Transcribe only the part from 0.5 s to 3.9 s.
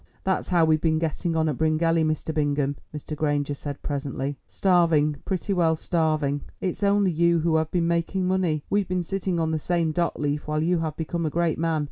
we've been getting on at Bryngelly, Mr. Bingham," Mr. Granger said